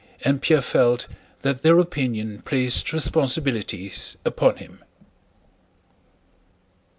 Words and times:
And 0.23 0.41
Pierre 0.41 0.63
felt 0.63 1.07
that 1.43 1.61
their 1.61 1.77
opinion 1.77 2.41
placed 2.43 2.91
responsibilities 2.91 4.17
upon 4.25 4.55
him. 4.55 4.83